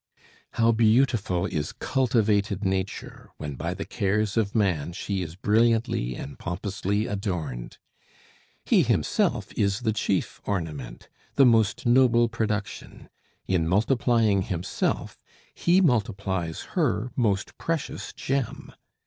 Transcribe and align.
How 0.53 0.71
beautiful 0.71 1.45
is 1.45 1.73
cultivated 1.73 2.65
Nature 2.65 3.29
when 3.37 3.53
by 3.53 3.75
the 3.75 3.85
cares 3.85 4.35
of 4.35 4.55
man 4.55 4.93
she 4.93 5.21
is 5.21 5.35
brilliantly 5.35 6.15
and 6.15 6.39
pompously 6.39 7.05
adorned! 7.05 7.77
He 8.65 8.81
himself 8.81 9.53
is 9.55 9.81
the 9.81 9.93
chief 9.93 10.41
ornament, 10.43 11.07
the 11.35 11.45
most 11.45 11.85
noble 11.85 12.29
production; 12.29 13.09
in 13.47 13.67
multiplying 13.67 14.41
himself 14.41 15.23
he 15.53 15.81
multiplies 15.81 16.61
her 16.73 17.11
most 17.15 17.59
precious 17.59 18.11
gem. 18.11 18.73